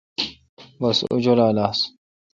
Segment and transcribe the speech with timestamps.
[0.79, 1.79] بس اوں جولال آس